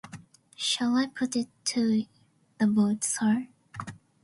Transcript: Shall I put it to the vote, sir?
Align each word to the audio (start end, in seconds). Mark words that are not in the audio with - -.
Shall 0.55 0.95
I 0.95 1.05
put 1.05 1.35
it 1.35 1.47
to 1.65 2.05
the 2.57 2.65
vote, 2.65 3.03
sir? 3.03 3.49